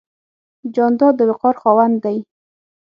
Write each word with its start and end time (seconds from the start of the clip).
جانداد 0.75 1.13
د 1.17 1.21
وقار 1.29 1.55
خاوند 1.61 1.95
دی. 2.03 2.17